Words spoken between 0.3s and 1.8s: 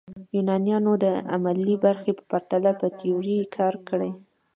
یونانیانو د عملي